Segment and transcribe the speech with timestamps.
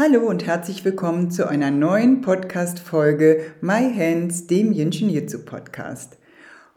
[0.00, 6.18] Hallo und herzlich willkommen zu einer neuen Podcast-Folge My Hands, dem Jinshin Jitsu Podcast.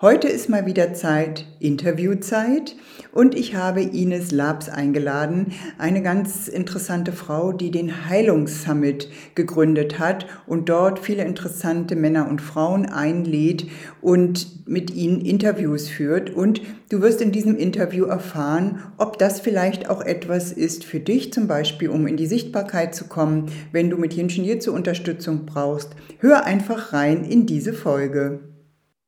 [0.01, 2.75] Heute ist mal wieder Zeit, Interviewzeit
[3.11, 10.25] und ich habe Ines Labs eingeladen, eine ganz interessante Frau, die den Heilungssummit gegründet hat
[10.47, 13.67] und dort viele interessante Männer und Frauen einlädt
[14.01, 16.31] und mit ihnen Interviews führt.
[16.31, 21.31] Und du wirst in diesem Interview erfahren, ob das vielleicht auch etwas ist für dich,
[21.31, 25.91] zum Beispiel um in die Sichtbarkeit zu kommen, wenn du mit Jinshin Jitsu Unterstützung brauchst.
[26.17, 28.50] Hör einfach rein in diese Folge.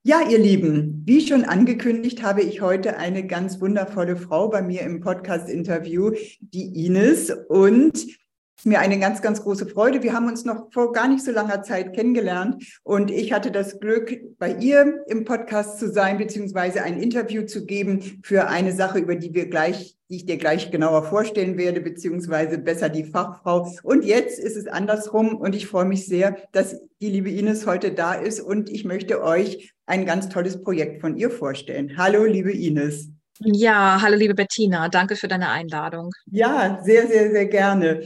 [0.05, 4.81] Ja, ihr Lieben, wie schon angekündigt, habe ich heute eine ganz wundervolle Frau bei mir
[4.81, 7.31] im Podcast-Interview, die Ines.
[7.47, 8.05] Und
[8.63, 10.03] mir eine ganz, ganz große Freude.
[10.03, 13.79] Wir haben uns noch vor gar nicht so langer Zeit kennengelernt und ich hatte das
[13.79, 18.99] Glück, bei ihr im Podcast zu sein, beziehungsweise ein Interview zu geben für eine Sache,
[18.99, 23.69] über die wir gleich, die ich dir gleich genauer vorstellen werde, beziehungsweise besser die Fachfrau.
[23.83, 27.91] Und jetzt ist es andersrum und ich freue mich sehr, dass die liebe Ines heute
[27.91, 31.97] da ist und ich möchte euch ein ganz tolles Projekt von ihr vorstellen.
[31.97, 33.09] Hallo, liebe Ines.
[33.39, 36.11] Ja, hallo liebe Bettina, danke für deine Einladung.
[36.27, 38.03] Ja, sehr, sehr, sehr gerne.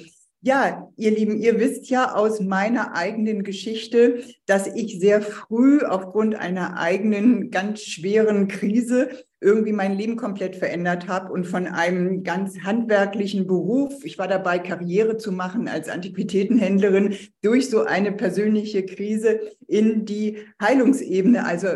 [0.48, 6.36] Ja, ihr Lieben, ihr wisst ja aus meiner eigenen Geschichte, dass ich sehr früh aufgrund
[6.36, 9.10] einer eigenen ganz schweren Krise
[9.42, 14.60] irgendwie mein Leben komplett verändert habe und von einem ganz handwerklichen Beruf, ich war dabei,
[14.60, 21.68] Karriere zu machen als Antiquitätenhändlerin, durch so eine persönliche Krise in die Heilungsebene, also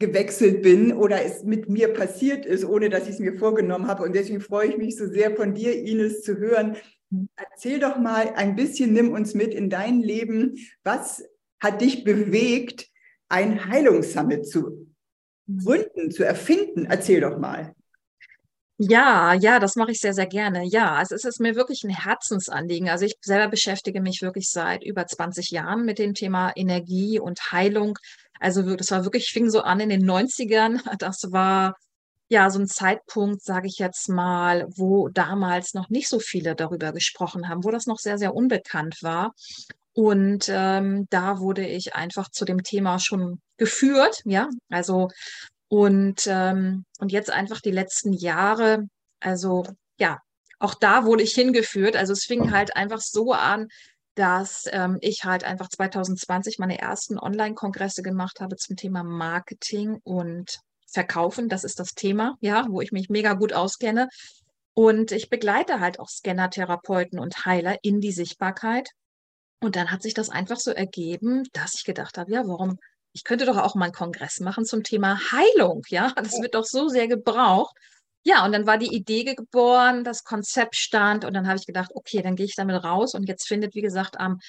[0.00, 4.02] gewechselt bin oder es mit mir passiert ist, ohne dass ich es mir vorgenommen habe.
[4.02, 6.74] Und deswegen freue ich mich so sehr von dir, Ines, zu hören,
[7.36, 10.56] Erzähl doch mal ein bisschen, nimm uns mit in dein Leben.
[10.84, 11.24] Was
[11.60, 12.88] hat dich bewegt,
[13.28, 14.86] ein Heilungssummit zu
[15.64, 16.86] gründen, zu erfinden?
[16.86, 17.74] Erzähl doch mal.
[18.82, 20.64] Ja, ja, das mache ich sehr, sehr gerne.
[20.64, 22.88] Ja, also es ist mir wirklich ein Herzensanliegen.
[22.88, 27.52] Also ich selber beschäftige mich wirklich seit über 20 Jahren mit dem Thema Energie und
[27.52, 27.98] Heilung.
[28.38, 30.80] Also das war wirklich, fing so an in den 90ern.
[30.98, 31.76] Das war
[32.30, 36.92] ja, so ein Zeitpunkt, sage ich jetzt mal, wo damals noch nicht so viele darüber
[36.92, 39.32] gesprochen haben, wo das noch sehr, sehr unbekannt war.
[39.94, 45.08] Und ähm, da wurde ich einfach zu dem Thema schon geführt, ja, also
[45.68, 48.84] und, ähm, und jetzt einfach die letzten Jahre,
[49.18, 49.64] also
[49.98, 50.18] ja,
[50.60, 51.96] auch da wurde ich hingeführt.
[51.96, 53.66] Also es fing halt einfach so an,
[54.14, 60.60] dass ähm, ich halt einfach 2020 meine ersten Online-Kongresse gemacht habe zum Thema Marketing und
[60.92, 61.48] verkaufen.
[61.48, 64.08] Das ist das Thema, ja, wo ich mich mega gut auskenne.
[64.74, 68.90] Und ich begleite halt auch Scanner-Therapeuten und Heiler in die Sichtbarkeit.
[69.60, 72.78] Und dann hat sich das einfach so ergeben, dass ich gedacht habe, ja, warum?
[73.12, 76.12] Ich könnte doch auch mal einen Kongress machen zum Thema Heilung, ja.
[76.16, 77.76] Das wird doch so sehr gebraucht.
[78.22, 81.90] Ja, und dann war die Idee geboren, das Konzept stand und dann habe ich gedacht,
[81.94, 84.40] okay, dann gehe ich damit raus und jetzt findet, wie gesagt, am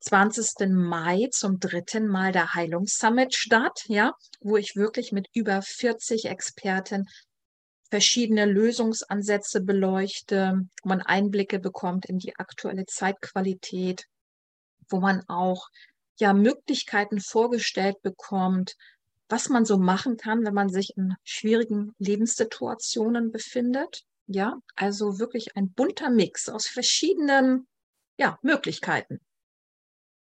[0.00, 0.68] 20.
[0.70, 7.06] Mai zum dritten Mal der Heilungssummit statt, ja, wo ich wirklich mit über 40 Experten
[7.90, 14.06] verschiedene Lösungsansätze beleuchte, wo man Einblicke bekommt in die aktuelle Zeitqualität,
[14.88, 15.68] wo man auch
[16.18, 18.76] ja Möglichkeiten vorgestellt bekommt,
[19.28, 24.04] was man so machen kann, wenn man sich in schwierigen Lebenssituationen befindet.
[24.26, 27.66] Ja, also wirklich ein bunter Mix aus verschiedenen
[28.16, 29.20] ja, Möglichkeiten.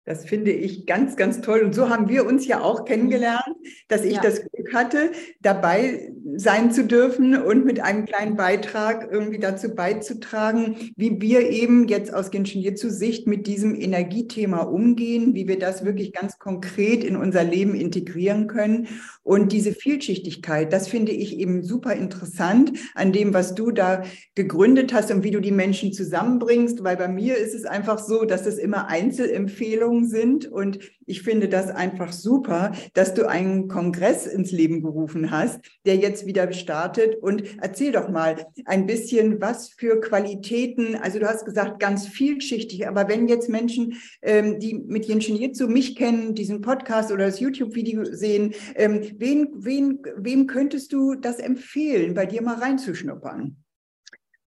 [0.06, 1.62] Das finde ich ganz, ganz toll.
[1.62, 3.56] Und so haben wir uns ja auch kennengelernt,
[3.88, 4.22] dass ich ja.
[4.22, 10.76] das Glück hatte, dabei sein zu dürfen und mit einem kleinen Beitrag irgendwie dazu beizutragen,
[10.96, 15.84] wie wir eben jetzt aus Genshin Jitsu Sicht mit diesem Energiethema umgehen, wie wir das
[15.84, 18.88] wirklich ganz konkret in unser Leben integrieren können.
[19.22, 24.02] Und diese Vielschichtigkeit, das finde ich eben super interessant an dem, was du da
[24.34, 28.24] gegründet hast und wie du die Menschen zusammenbringst, weil bei mir ist es einfach so,
[28.24, 30.46] dass es immer Einzelempfehlungen sind.
[30.46, 35.96] Und ich finde das einfach super, dass du einen Kongress ins Leben gerufen hast, der
[35.96, 37.16] jetzt wieder startet.
[37.22, 42.86] Und erzähl doch mal ein bisschen, was für Qualitäten, also du hast gesagt, ganz vielschichtig,
[42.86, 47.40] aber wenn jetzt Menschen, ähm, die mit Jenshin Jitsu mich kennen, diesen Podcast oder das
[47.40, 53.56] YouTube-Video sehen, ähm, wen, wen, wem könntest du das empfehlen, bei dir mal reinzuschnuppern?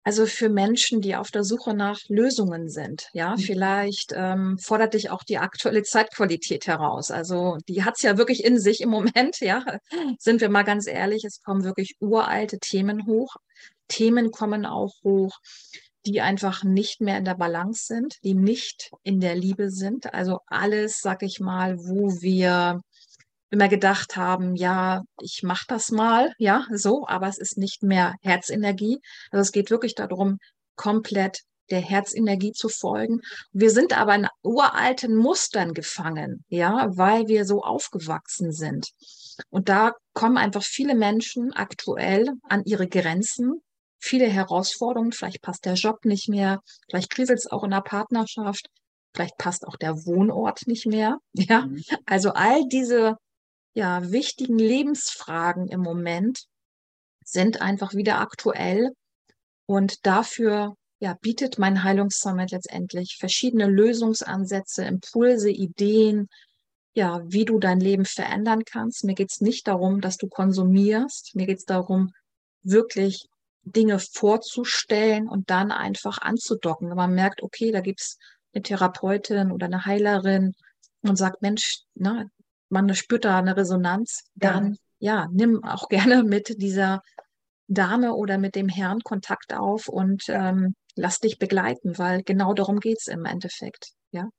[0.03, 3.39] Also für Menschen, die auf der Suche nach Lösungen sind, ja, mhm.
[3.39, 7.11] vielleicht ähm, fordert dich auch die aktuelle Zeitqualität heraus.
[7.11, 9.63] Also die hat es ja wirklich in sich im Moment, ja.
[10.17, 13.35] Sind wir mal ganz ehrlich, es kommen wirklich uralte Themen hoch.
[13.87, 15.37] Themen kommen auch hoch,
[16.05, 20.13] die einfach nicht mehr in der Balance sind, die nicht in der Liebe sind.
[20.13, 22.81] Also alles, sag ich mal, wo wir
[23.51, 28.15] immer gedacht haben, ja, ich mache das mal, ja, so, aber es ist nicht mehr
[28.21, 28.99] Herzenergie.
[29.31, 30.37] Also es geht wirklich darum,
[30.75, 33.21] komplett der Herzenergie zu folgen.
[33.51, 38.89] Wir sind aber in uralten Mustern gefangen, ja, weil wir so aufgewachsen sind.
[39.49, 43.61] Und da kommen einfach viele Menschen aktuell an ihre Grenzen,
[43.99, 45.11] viele Herausforderungen.
[45.11, 46.59] Vielleicht passt der Job nicht mehr,
[46.89, 48.67] vielleicht kriselt es auch in der Partnerschaft,
[49.13, 51.17] vielleicht passt auch der Wohnort nicht mehr.
[51.33, 51.83] Ja, mhm.
[52.05, 53.17] also all diese
[53.73, 56.45] ja, wichtigen Lebensfragen im Moment
[57.23, 58.91] sind einfach wieder aktuell.
[59.65, 66.27] Und dafür ja, bietet mein Heilungssummit letztendlich verschiedene Lösungsansätze, Impulse, Ideen,
[66.93, 69.03] ja, wie du dein Leben verändern kannst.
[69.03, 71.35] Mir geht es nicht darum, dass du konsumierst.
[71.35, 72.11] Mir geht es darum,
[72.63, 73.27] wirklich
[73.63, 76.89] Dinge vorzustellen und dann einfach anzudocken.
[76.89, 78.17] Wenn man merkt, okay, da gibt es
[78.53, 80.53] eine Therapeutin oder eine Heilerin
[81.01, 82.29] und sagt, Mensch, ne,
[82.69, 85.23] man spürt da eine Resonanz, dann ja.
[85.23, 87.01] ja, nimm auch gerne mit dieser
[87.67, 92.79] Dame oder mit dem Herrn Kontakt auf und ähm, lass dich begleiten, weil genau darum
[92.79, 93.91] geht es im Endeffekt.
[94.11, 94.29] Ja.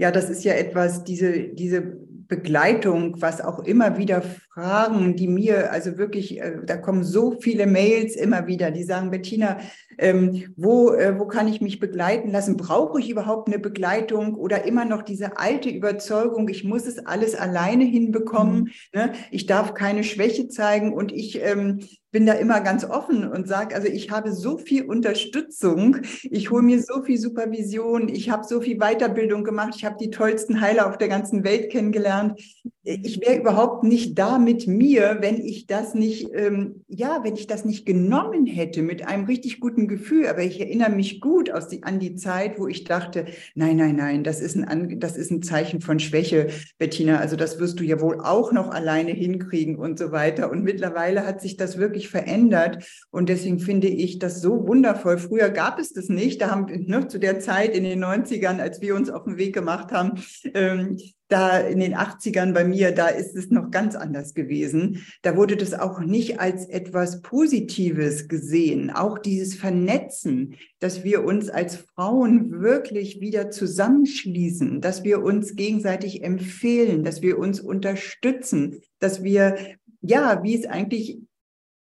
[0.00, 1.82] Ja, das ist ja etwas, diese, diese
[2.26, 7.66] Begleitung, was auch immer wieder Fragen, die mir, also wirklich, äh, da kommen so viele
[7.66, 9.58] Mails immer wieder, die sagen, Bettina,
[9.98, 12.56] ähm, wo, äh, wo kann ich mich begleiten lassen?
[12.56, 17.34] Brauche ich überhaupt eine Begleitung oder immer noch diese alte Überzeugung, ich muss es alles
[17.34, 18.98] alleine hinbekommen, mhm.
[18.98, 19.12] ne?
[19.30, 23.74] ich darf keine Schwäche zeigen und ich ähm, bin da immer ganz offen und sage,
[23.74, 28.60] also ich habe so viel Unterstützung, ich hole mir so viel Supervision, ich habe so
[28.60, 32.40] viel Weiterbildung gemacht, ich habe die tollsten Heiler auf der ganzen Welt kennengelernt.
[32.82, 37.46] Ich wäre überhaupt nicht da mit mir, wenn ich das nicht, ähm, ja, wenn ich
[37.46, 40.26] das nicht genommen hätte mit einem richtig guten Gefühl.
[40.26, 43.96] Aber ich erinnere mich gut aus die, an die Zeit, wo ich dachte, nein, nein,
[43.96, 46.48] nein, das ist ein, das ist ein Zeichen von Schwäche,
[46.78, 47.18] Bettina.
[47.18, 50.50] Also das wirst du ja wohl auch noch alleine hinkriegen und so weiter.
[50.50, 52.82] Und mittlerweile hat sich das wirklich verändert.
[53.10, 55.18] Und deswegen finde ich das so wundervoll.
[55.18, 56.40] Früher gab es das nicht.
[56.40, 59.54] Da haben ne, zu der Zeit in den 90ern, als wir uns auf den Weg
[59.54, 60.22] gemacht haben,
[60.54, 60.96] ähm,
[61.30, 65.06] da in den 80ern bei mir, da ist es noch ganz anders gewesen.
[65.22, 68.90] Da wurde das auch nicht als etwas Positives gesehen.
[68.90, 76.24] Auch dieses Vernetzen, dass wir uns als Frauen wirklich wieder zusammenschließen, dass wir uns gegenseitig
[76.24, 79.56] empfehlen, dass wir uns unterstützen, dass wir,
[80.02, 81.18] ja, wie es eigentlich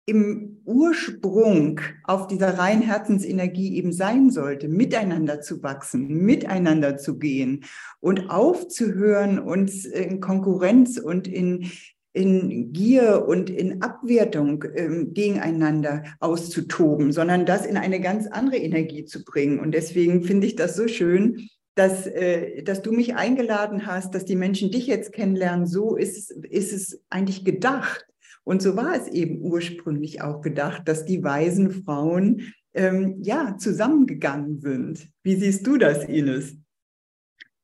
[0.10, 7.64] im Ursprung auf dieser reinen Herzensenergie eben sein sollte, miteinander zu wachsen, miteinander zu gehen
[8.00, 11.70] und aufzuhören, uns in Konkurrenz und in,
[12.12, 19.06] in Gier und in Abwertung äh, gegeneinander auszutoben, sondern das in eine ganz andere Energie
[19.06, 19.60] zu bringen.
[19.60, 24.26] Und deswegen finde ich das so schön, dass, äh, dass du mich eingeladen hast, dass
[24.26, 25.68] die Menschen dich jetzt kennenlernen.
[25.68, 28.08] So ist, ist es eigentlich gedacht
[28.50, 34.60] und so war es eben ursprünglich auch gedacht, dass die weisen Frauen ähm, ja zusammengegangen
[34.60, 35.08] sind.
[35.22, 36.56] Wie siehst du das, Ines?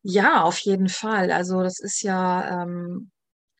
[0.03, 1.31] Ja, auf jeden Fall.
[1.31, 3.09] Also das ist ja, ähm,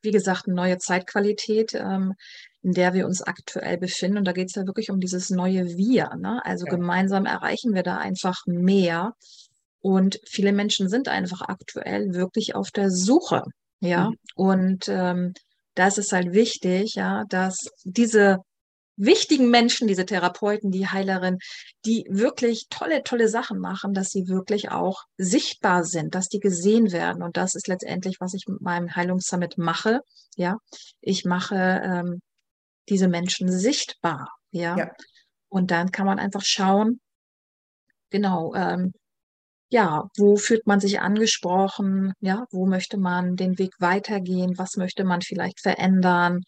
[0.04, 2.14] wie gesagt, eine neue Zeitqualität, ähm,
[2.62, 4.20] in der wir uns aktuell befinden.
[4.20, 6.12] Und da geht es ja wirklich um dieses neue Wir.
[6.20, 6.46] Ne?
[6.46, 6.76] Also ja.
[6.76, 9.16] gemeinsam erreichen wir da einfach mehr.
[9.80, 13.42] Und viele Menschen sind einfach aktuell wirklich auf der Suche.
[13.80, 14.16] Ja, mhm.
[14.36, 15.34] und ähm,
[15.76, 18.40] da ist es halt wichtig, ja, dass diese
[18.98, 21.38] wichtigen Menschen, diese Therapeuten, die Heilerin,
[21.86, 26.92] die wirklich tolle, tolle Sachen machen, dass sie wirklich auch sichtbar sind, dass die gesehen
[26.92, 27.22] werden.
[27.22, 30.00] Und das ist letztendlich, was ich mit meinem Heilungssummit mache.
[30.38, 30.58] Ja,
[31.02, 32.22] ich mache ähm,
[32.90, 34.30] diese Menschen sichtbar.
[34.52, 34.78] Ja?
[34.78, 34.92] ja.
[35.50, 37.00] Und dann kann man einfach schauen,
[38.10, 38.94] genau, ähm,
[39.70, 42.14] ja, wo fühlt man sich angesprochen?
[42.20, 44.58] Ja, wo möchte man den Weg weitergehen?
[44.58, 46.44] Was möchte man vielleicht verändern?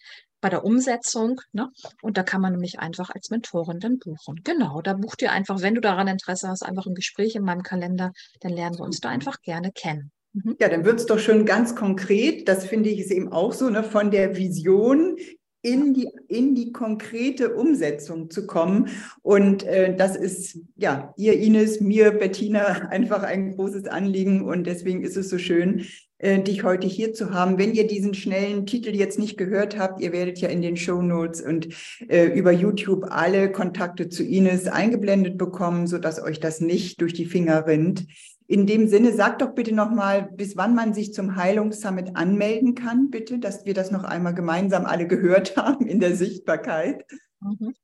[0.45, 1.41] bei der Umsetzung.
[1.53, 1.71] Ne?
[2.03, 4.43] Und da kann man nämlich einfach als Mentorin dann buchen.
[4.45, 7.63] Genau, da bucht ihr einfach, wenn du daran Interesse hast, einfach ein Gespräch in meinem
[7.63, 10.13] Kalender, dann lernen wir uns da einfach gerne kennen.
[10.35, 10.57] Mhm.
[10.61, 12.47] Ja, dann wird es doch schon ganz konkret.
[12.47, 15.17] Das finde ich ist eben auch so, ne, von der Vision
[15.65, 18.91] in die, in die konkrete Umsetzung zu kommen.
[19.23, 24.43] Und äh, das ist ja dir, Ines, mir, Bettina, einfach ein großes Anliegen.
[24.43, 25.87] Und deswegen ist es so schön,
[26.19, 27.57] äh, dich heute hier zu haben.
[27.57, 31.01] Wenn ihr diesen schnellen Titel jetzt nicht gehört habt, ihr werdet ja in den Show
[31.01, 31.69] Notes und
[32.09, 37.25] äh, über YouTube alle Kontakte zu Ines eingeblendet bekommen, sodass euch das nicht durch die
[37.25, 38.07] Finger rinnt.
[38.47, 43.11] In dem Sinne, sag doch bitte nochmal, bis wann man sich zum Heilungssummit anmelden kann,
[43.11, 47.05] bitte, dass wir das noch einmal gemeinsam alle gehört haben in der Sichtbarkeit.
[47.41, 47.75] Mhm.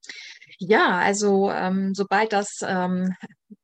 [0.59, 3.15] Ja, also ähm, sobald das ähm,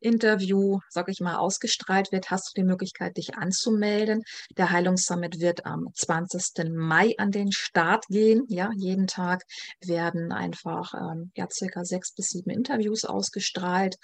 [0.00, 4.22] Interview, sag ich mal, ausgestrahlt wird, hast du die Möglichkeit, dich anzumelden.
[4.56, 6.70] Der Heilungssummit wird am 20.
[6.72, 8.44] Mai an den Start gehen.
[8.48, 9.42] Ja, jeden Tag
[9.84, 13.96] werden einfach ähm, ja, circa sechs bis sieben Interviews ausgestrahlt.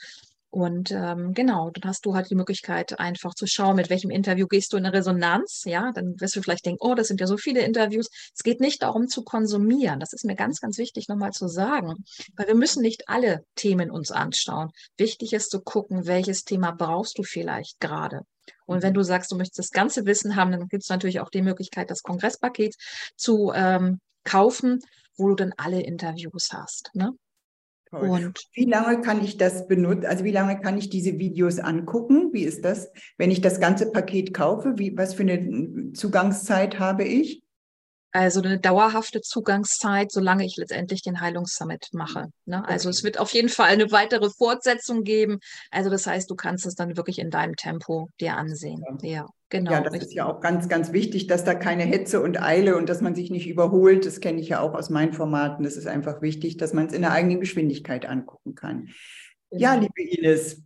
[0.52, 4.47] Und ähm, genau, dann hast du halt die Möglichkeit, einfach zu schauen, mit welchem Interview
[4.47, 5.62] gehst du in eine Resonanz.
[5.64, 8.11] Ja, dann wirst du vielleicht denken, oh, das sind ja so viele Interviews.
[8.35, 9.99] Es geht nicht darum zu konsumieren.
[9.99, 12.04] Das ist mir ganz, ganz wichtig nochmal zu sagen,
[12.37, 14.73] weil wir müssen nicht alle Themen uns anschauen.
[14.99, 18.21] Wichtig ist zu gucken, welches Thema brauchst du vielleicht gerade.
[18.66, 18.97] Und wenn mhm.
[18.97, 21.90] du sagst, du möchtest das ganze Wissen haben, dann gibt es natürlich auch die Möglichkeit,
[21.90, 22.76] das Kongresspaket
[23.16, 24.80] zu ähm, kaufen,
[25.16, 26.90] wo du dann alle Interviews hast.
[26.92, 27.12] Ne?
[27.93, 30.07] Und wie lange kann ich das benutzen?
[30.07, 32.31] Also wie lange kann ich diese Videos angucken?
[32.33, 34.75] Wie ist das, wenn ich das ganze Paket kaufe?
[34.77, 37.43] Wie, was für eine Zugangszeit habe ich?
[38.15, 42.29] Also eine dauerhafte Zugangszeit, solange ich letztendlich den Heilungssummit mache.
[42.45, 42.67] Ne?
[42.67, 42.97] Also okay.
[42.97, 45.39] es wird auf jeden Fall eine weitere Fortsetzung geben.
[45.71, 48.83] Also das heißt, du kannst es dann wirklich in deinem Tempo dir ansehen.
[49.03, 49.71] Ja, ja genau.
[49.71, 50.09] Ja, das richtig.
[50.09, 53.14] ist ja auch ganz, ganz wichtig, dass da keine Hetze und Eile und dass man
[53.14, 54.04] sich nicht überholt.
[54.04, 55.62] Das kenne ich ja auch aus meinen Formaten.
[55.62, 58.88] Das ist einfach wichtig, dass man es in der eigenen Geschwindigkeit angucken kann.
[59.50, 59.62] Genau.
[59.62, 60.64] Ja, liebe Ines,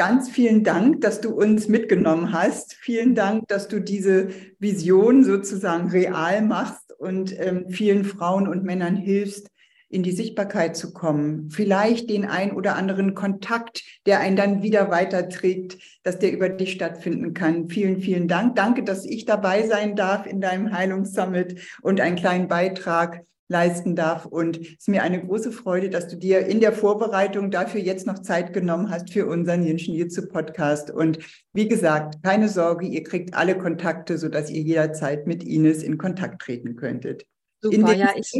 [0.00, 2.74] Ganz vielen Dank, dass du uns mitgenommen hast.
[2.74, 4.28] Vielen Dank, dass du diese
[4.60, 9.48] Vision sozusagen real machst und ähm, vielen Frauen und Männern hilfst,
[9.90, 11.50] in die Sichtbarkeit zu kommen.
[11.50, 16.72] Vielleicht den ein oder anderen Kontakt, der einen dann wieder weiterträgt, dass der über dich
[16.72, 17.68] stattfinden kann.
[17.68, 18.56] Vielen, vielen Dank.
[18.56, 24.26] Danke, dass ich dabei sein darf in deinem Heilungssummit und einen kleinen Beitrag leisten darf.
[24.26, 28.06] Und es ist mir eine große Freude, dass du dir in der Vorbereitung dafür jetzt
[28.06, 30.90] noch Zeit genommen hast für unseren Jinschen Jitsu Podcast.
[30.90, 31.18] Und
[31.54, 36.42] wie gesagt, keine Sorge, ihr kriegt alle Kontakte, sodass ihr jederzeit mit Ines in Kontakt
[36.42, 37.24] treten könntet.
[37.62, 38.30] Super, ja, ich,